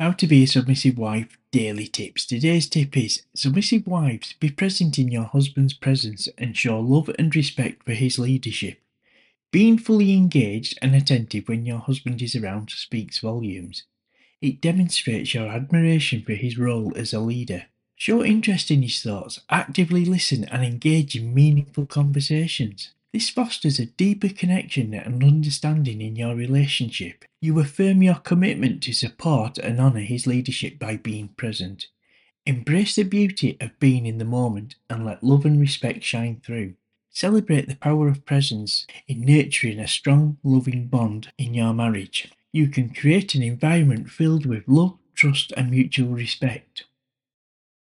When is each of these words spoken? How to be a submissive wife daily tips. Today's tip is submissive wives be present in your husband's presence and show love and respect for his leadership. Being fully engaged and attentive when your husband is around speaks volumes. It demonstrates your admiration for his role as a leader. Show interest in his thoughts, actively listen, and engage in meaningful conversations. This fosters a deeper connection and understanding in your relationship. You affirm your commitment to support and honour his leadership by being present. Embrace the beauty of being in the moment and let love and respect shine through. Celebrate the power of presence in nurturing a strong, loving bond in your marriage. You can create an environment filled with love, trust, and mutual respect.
How 0.00 0.12
to 0.12 0.26
be 0.26 0.42
a 0.42 0.46
submissive 0.46 0.98
wife 0.98 1.38
daily 1.52 1.86
tips. 1.86 2.26
Today's 2.26 2.68
tip 2.68 2.96
is 2.96 3.22
submissive 3.34 3.86
wives 3.86 4.34
be 4.40 4.50
present 4.50 4.98
in 4.98 5.12
your 5.12 5.24
husband's 5.24 5.74
presence 5.74 6.28
and 6.36 6.56
show 6.56 6.80
love 6.80 7.10
and 7.18 7.34
respect 7.36 7.84
for 7.84 7.92
his 7.92 8.18
leadership. 8.18 8.80
Being 9.52 9.78
fully 9.78 10.14
engaged 10.14 10.78
and 10.80 10.94
attentive 10.94 11.46
when 11.46 11.66
your 11.66 11.78
husband 11.78 12.22
is 12.22 12.34
around 12.34 12.70
speaks 12.70 13.18
volumes. 13.18 13.84
It 14.40 14.60
demonstrates 14.60 15.34
your 15.34 15.48
admiration 15.48 16.22
for 16.22 16.32
his 16.32 16.58
role 16.58 16.92
as 16.96 17.12
a 17.12 17.20
leader. 17.20 17.66
Show 17.94 18.24
interest 18.24 18.70
in 18.72 18.82
his 18.82 19.00
thoughts, 19.00 19.40
actively 19.50 20.04
listen, 20.04 20.44
and 20.46 20.64
engage 20.64 21.14
in 21.14 21.32
meaningful 21.32 21.86
conversations. 21.86 22.90
This 23.12 23.28
fosters 23.28 23.78
a 23.78 23.86
deeper 23.86 24.30
connection 24.30 24.94
and 24.94 25.22
understanding 25.22 26.00
in 26.00 26.16
your 26.16 26.34
relationship. 26.34 27.26
You 27.42 27.60
affirm 27.60 28.02
your 28.02 28.14
commitment 28.14 28.82
to 28.84 28.94
support 28.94 29.58
and 29.58 29.78
honour 29.78 30.00
his 30.00 30.26
leadership 30.26 30.78
by 30.78 30.96
being 30.96 31.28
present. 31.36 31.88
Embrace 32.46 32.96
the 32.96 33.02
beauty 33.02 33.58
of 33.60 33.78
being 33.78 34.06
in 34.06 34.16
the 34.16 34.24
moment 34.24 34.76
and 34.88 35.04
let 35.04 35.22
love 35.22 35.44
and 35.44 35.60
respect 35.60 36.02
shine 36.02 36.40
through. 36.42 36.74
Celebrate 37.10 37.68
the 37.68 37.76
power 37.76 38.08
of 38.08 38.24
presence 38.24 38.86
in 39.06 39.20
nurturing 39.20 39.78
a 39.78 39.86
strong, 39.86 40.38
loving 40.42 40.86
bond 40.86 41.30
in 41.36 41.52
your 41.52 41.74
marriage. 41.74 42.32
You 42.50 42.68
can 42.68 42.94
create 42.94 43.34
an 43.34 43.42
environment 43.42 44.08
filled 44.10 44.46
with 44.46 44.66
love, 44.66 44.96
trust, 45.14 45.52
and 45.54 45.70
mutual 45.70 46.08
respect. 46.08 46.84